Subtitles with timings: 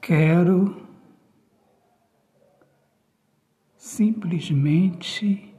[0.00, 0.86] Quero
[3.76, 5.54] simplesmente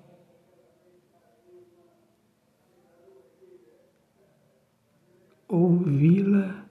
[5.48, 6.66] ouvi-la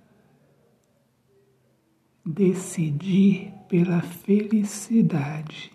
[2.25, 5.73] decidir pela felicidade.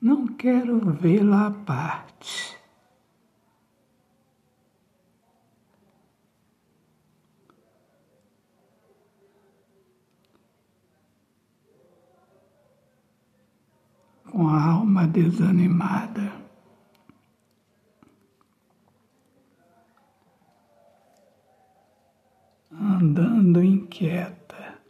[0.00, 2.51] Não quero vê-la à parte.
[14.32, 16.42] Com a alma desanimada.
[23.02, 24.80] andando inquieta.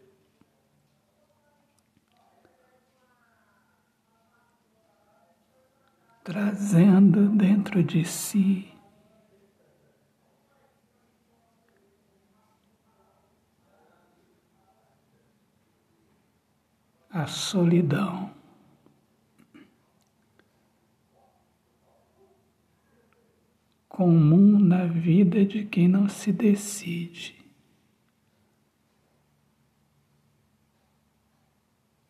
[6.23, 8.73] Trazendo dentro de si
[17.11, 18.22] a solidão.
[23.93, 27.43] Comum na vida de quem não se decide.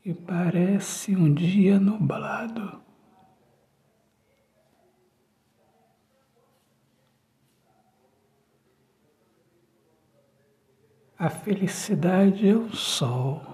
[0.05, 2.83] e parece um dia nublado.
[11.17, 13.52] A felicidade é o sol.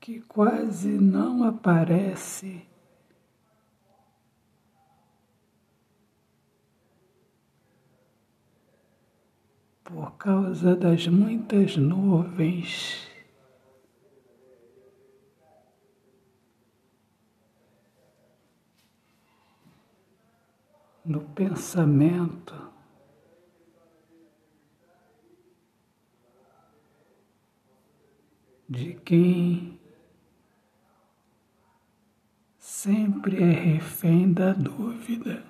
[0.00, 2.66] Que quase não aparece
[9.90, 13.10] por causa das muitas nuvens.
[21.04, 22.54] No pensamento,
[28.68, 29.79] de quem
[32.82, 35.44] sempre é refém da dúvida.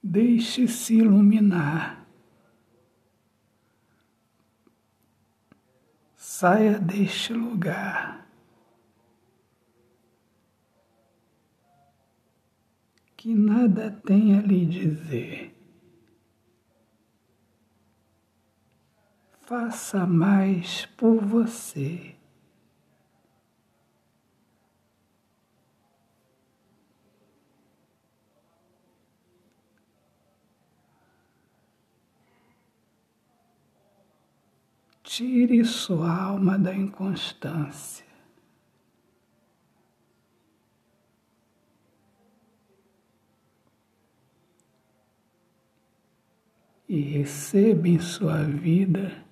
[0.00, 2.06] Deixe-se iluminar.
[6.14, 8.27] Saia deste lugar.
[13.18, 15.52] Que nada tem a lhe dizer.
[19.40, 22.14] Faça mais por você.
[35.02, 38.07] Tire sua alma da inconstância.
[46.88, 49.22] E receba em sua vida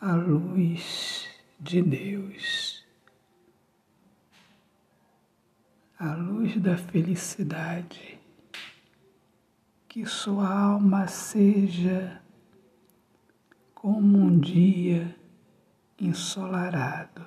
[0.00, 1.28] a luz
[1.60, 2.86] de Deus,
[5.98, 8.18] a luz da felicidade,
[9.88, 12.22] que sua alma seja
[13.74, 15.14] como um dia
[15.98, 17.26] ensolarado,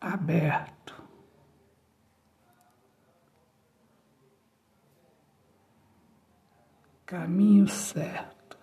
[0.00, 0.75] aberto.
[7.06, 8.58] Caminho certo.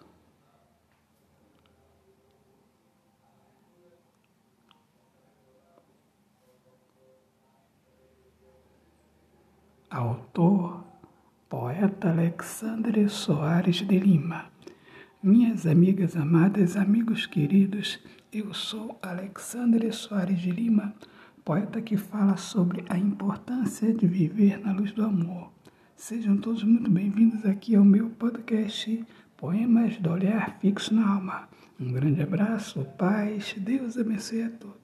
[9.90, 10.84] Autor
[11.48, 14.52] poeta Alexandre Soares de Lima.
[15.22, 17.98] Minhas amigas amadas, amigos queridos,
[18.30, 20.94] eu sou Alexandre Soares de Lima,
[21.46, 25.53] poeta que fala sobre a importância de viver na luz do amor.
[26.06, 29.06] Sejam todos muito bem-vindos aqui ao meu podcast
[29.38, 31.48] Poemas do Olhar Fixo na Alma.
[31.80, 34.83] Um grande abraço, paz, Deus abençoe a todos.